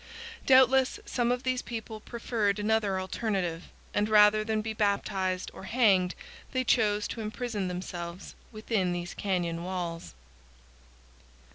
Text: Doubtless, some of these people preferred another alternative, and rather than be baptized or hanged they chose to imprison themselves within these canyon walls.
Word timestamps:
Doubtless, 0.47 0.99
some 1.05 1.31
of 1.31 1.43
these 1.43 1.61
people 1.61 1.99
preferred 1.99 2.57
another 2.57 2.99
alternative, 2.99 3.65
and 3.93 4.09
rather 4.09 4.43
than 4.43 4.61
be 4.63 4.73
baptized 4.73 5.51
or 5.53 5.65
hanged 5.65 6.15
they 6.53 6.63
chose 6.63 7.07
to 7.09 7.21
imprison 7.21 7.67
themselves 7.67 8.33
within 8.51 8.93
these 8.93 9.13
canyon 9.13 9.63
walls. 9.63 10.15